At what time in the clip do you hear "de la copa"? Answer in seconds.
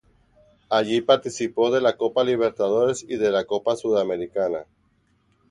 1.69-2.23, 3.17-3.75